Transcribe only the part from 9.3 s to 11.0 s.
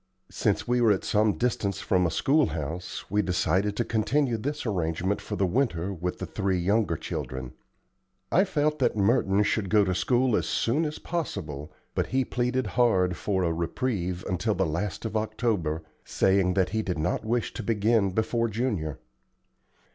should go to school as soon as